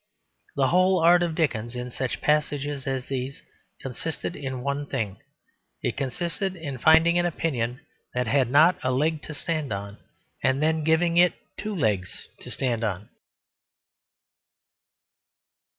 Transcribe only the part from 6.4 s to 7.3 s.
in finding an